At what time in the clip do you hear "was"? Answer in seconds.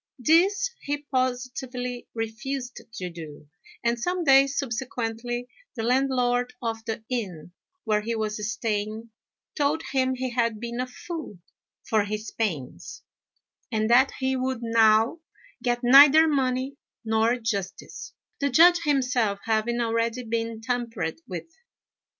8.15-8.51